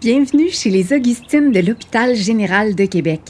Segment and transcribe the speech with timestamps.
[0.00, 3.20] Bienvenue chez les Augustines de l'Hôpital général de Québec.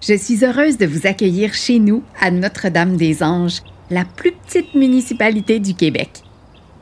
[0.00, 3.60] Je suis heureuse de vous accueillir chez nous à Notre-Dame-des-Anges,
[3.90, 6.10] la plus petite municipalité du Québec.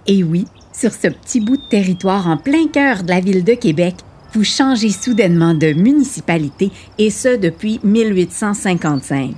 [0.07, 3.53] Et oui, sur ce petit bout de territoire en plein cœur de la ville de
[3.53, 3.97] Québec,
[4.33, 9.35] vous changez soudainement de municipalité et ce depuis 1855.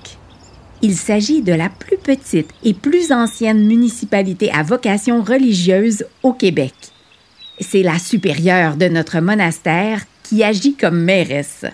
[0.82, 6.75] Il s'agit de la plus petite et plus ancienne municipalité à vocation religieuse au Québec
[7.61, 11.64] c'est la supérieure de notre monastère qui agit comme mairesse.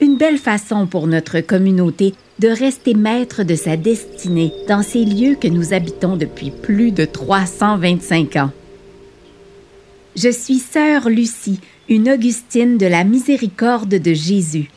[0.00, 5.34] Une belle façon pour notre communauté de rester maître de sa destinée dans ces lieux
[5.34, 8.50] que nous habitons depuis plus de 325 ans.
[10.16, 14.70] Je suis sœur Lucie, une Augustine de la miséricorde de Jésus.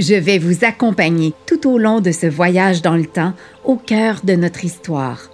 [0.00, 4.20] Je vais vous accompagner tout au long de ce voyage dans le temps au cœur
[4.24, 5.30] de notre histoire.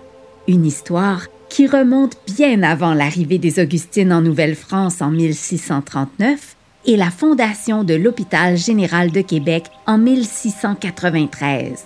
[0.47, 7.11] Une histoire qui remonte bien avant l'arrivée des Augustines en Nouvelle-France en 1639 et la
[7.11, 11.85] fondation de l'Hôpital général de Québec en 1693.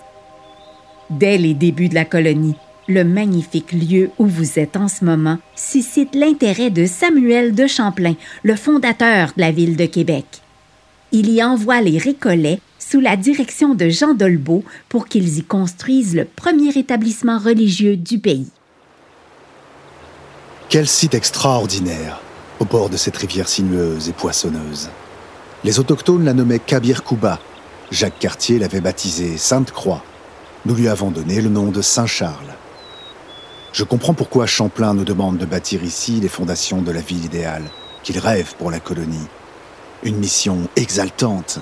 [1.09, 2.55] Dès les débuts de la colonie,
[2.87, 8.15] le magnifique lieu où vous êtes en ce moment suscite l'intérêt de Samuel de Champlain,
[8.43, 10.25] le fondateur de la ville de Québec.
[11.11, 16.15] Il y envoie les Récollets sous la direction de Jean Dolbeau pour qu'ils y construisent
[16.15, 18.51] le premier établissement religieux du pays.
[20.75, 22.19] Quel site extraordinaire,
[22.59, 24.89] au bord de cette rivière sinueuse et poissonneuse.
[25.63, 27.39] Les autochtones la nommaient Kabir Kouba.
[27.91, 30.03] Jacques Cartier l'avait baptisée Sainte-Croix.
[30.65, 32.55] Nous lui avons donné le nom de Saint-Charles.
[33.71, 37.71] Je comprends pourquoi Champlain nous demande de bâtir ici les fondations de la ville idéale,
[38.03, 39.29] qu'il rêve pour la colonie.
[40.03, 41.59] Une mission exaltante.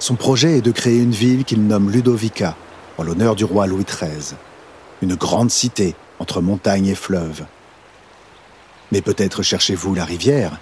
[0.00, 2.56] Son projet est de créer une ville qu'il nomme Ludovica,
[2.98, 4.34] en l'honneur du roi Louis XIII.
[5.00, 7.44] Une grande cité entre montagnes et fleuves,
[8.92, 10.58] mais peut-être cherchez-vous la rivière.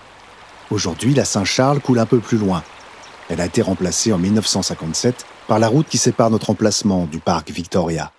[0.71, 2.63] Aujourd'hui, la Saint-Charles coule un peu plus loin.
[3.29, 7.51] Elle a été remplacée en 1957 par la route qui sépare notre emplacement du parc
[7.51, 8.13] Victoria.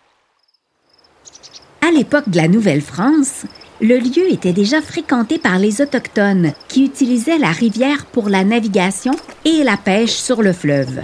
[1.88, 3.46] À l'époque de la Nouvelle-France,
[3.82, 9.14] le lieu était déjà fréquenté par les Autochtones qui utilisaient la rivière pour la navigation
[9.44, 11.04] et la pêche sur le fleuve.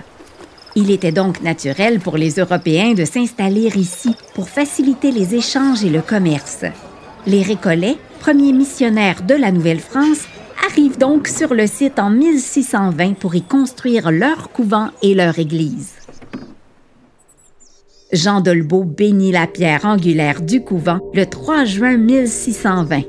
[0.76, 5.90] Il était donc naturel pour les Européens de s'installer ici pour faciliter les échanges et
[5.90, 6.64] le commerce.
[7.28, 10.28] Les Récollets premiers missionnaires de la Nouvelle-France,
[10.70, 15.94] arrivent donc sur le site en 1620 pour y construire leur couvent et leur église.
[18.14, 23.02] Jean Dolbeau bénit la pierre angulaire du couvent le 3 juin 1620.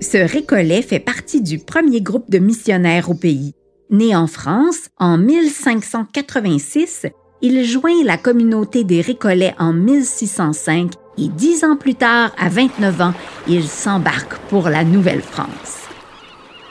[0.00, 3.52] Ce récollet fait partie du premier groupe de missionnaires au pays.
[3.90, 7.06] Né en France en 1586,
[7.42, 13.00] il joint la communauté des Récollets en 1605 et dix ans plus tard, à 29
[13.00, 13.14] ans,
[13.46, 15.88] il s'embarque pour la Nouvelle-France.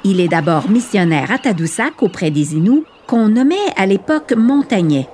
[0.03, 5.07] Il est d'abord missionnaire à Tadoussac auprès des Inuits, qu'on nommait à l'époque Montagnais.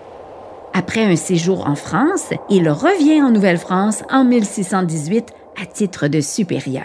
[0.74, 5.32] Après un séjour en France, il revient en Nouvelle-France en 1618
[5.62, 6.84] à titre de supérieur.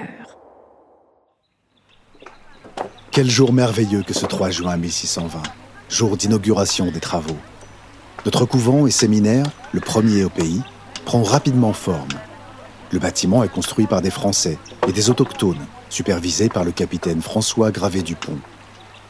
[3.10, 5.42] Quel jour merveilleux que ce 3 juin 1620,
[5.88, 7.36] jour d'inauguration des travaux.
[8.24, 10.62] Notre couvent et séminaire, le premier au pays,
[11.04, 12.08] prend rapidement forme.
[12.92, 14.58] Le bâtiment est construit par des Français
[14.88, 18.38] et des autochtones, supervisé par le capitaine François Gravé-Dupont.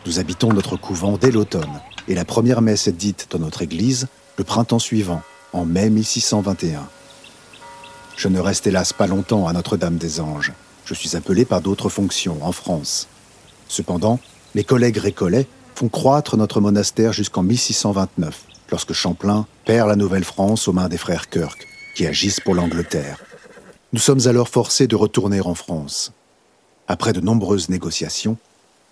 [0.05, 4.09] Nous habitons notre couvent dès l'automne, et la première messe est dite dans notre église
[4.37, 5.23] le printemps suivant,
[5.55, 6.87] en mai 1621.
[8.17, 10.53] Je ne reste hélas pas longtemps à Notre-Dame-des-Anges.
[10.85, 13.09] Je suis appelé par d'autres fonctions en France.
[13.69, 14.21] Cependant,
[14.55, 20.73] les collègues récollets font croître notre monastère jusqu'en 1629, lorsque Champlain perd la Nouvelle-France aux
[20.73, 23.19] mains des frères Kirk, qui agissent pour l'Angleterre.
[23.93, 26.13] Nous sommes alors forcés de retourner en France.
[26.87, 28.37] Après de nombreuses négociations,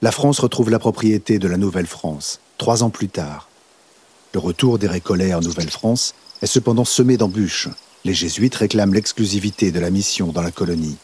[0.03, 3.49] la France retrouve la propriété de la Nouvelle-France, trois ans plus tard.
[4.35, 7.69] Le retour des Récollets en Nouvelle-France est cependant semé d'embûches.
[8.05, 10.97] Les jésuites réclament l'exclusivité de la mission dans la colonie.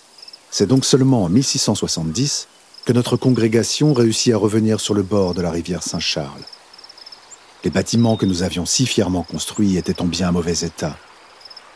[0.51, 2.49] C'est donc seulement en 1670
[2.85, 6.43] que notre congrégation réussit à revenir sur le bord de la rivière Saint-Charles.
[7.63, 10.97] Les bâtiments que nous avions si fièrement construits étaient en bien mauvais état.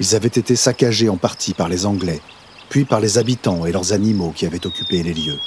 [0.00, 2.20] Ils avaient été saccagés en partie par les Anglais,
[2.68, 5.38] puis par les habitants et leurs animaux qui avaient occupé les lieux.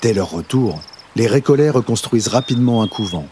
[0.00, 0.80] Dès leur retour,
[1.16, 3.26] les Récollets reconstruisent rapidement un couvent.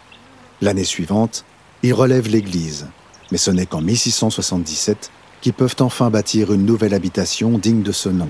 [0.61, 1.45] L'année suivante,
[1.81, 2.87] ils relèvent l'église,
[3.31, 8.09] mais ce n'est qu'en 1677 qu'ils peuvent enfin bâtir une nouvelle habitation digne de ce
[8.09, 8.29] nom,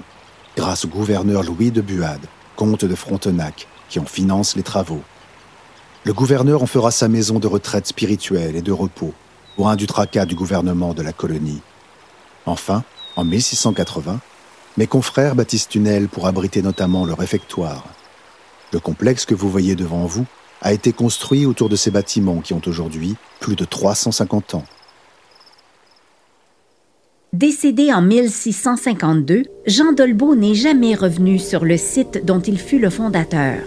[0.55, 5.01] grâce au gouverneur Louis de Buade, comte de Frontenac, qui en finance les travaux.
[6.03, 9.13] Le gouverneur en fera sa maison de retraite spirituelle et de repos,
[9.57, 11.61] loin du tracas du gouvernement de la colonie.
[12.47, 12.83] Enfin,
[13.17, 14.19] en 1680,
[14.77, 17.85] mes confrères bâtissent tunnels pour abriter notamment le réfectoire.
[18.73, 20.25] Le complexe que vous voyez devant vous
[20.61, 24.63] a été construit autour de ces bâtiments qui ont aujourd'hui plus de 350 ans.
[27.33, 32.89] Décédé en 1652, Jean Dolbeau n'est jamais revenu sur le site dont il fut le
[32.89, 33.59] fondateur.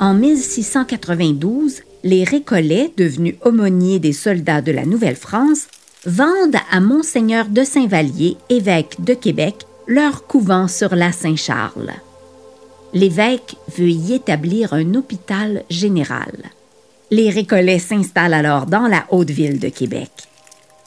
[0.00, 5.68] En 1692, les Récollets, devenus aumôniers des soldats de la Nouvelle-France,
[6.06, 11.92] vendent à Monseigneur de Saint-Vallier, évêque de Québec, leur couvent sur la Saint-Charles.
[12.92, 16.32] L'évêque veut y établir un hôpital général.
[17.10, 20.10] Les Récollets s'installent alors dans la haute ville de Québec.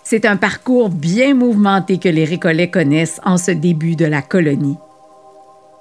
[0.03, 4.77] C'est un parcours bien mouvementé que les Récollets connaissent en ce début de la colonie.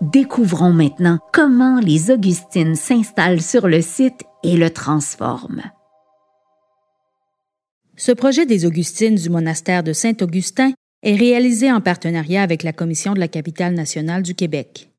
[0.00, 5.62] Découvrons maintenant comment les Augustines s'installent sur le site et le transforment.
[7.98, 10.72] Ce projet des Augustines du monastère de Saint-Augustin
[11.02, 14.90] est réalisé en partenariat avec la Commission de la capitale nationale du Québec.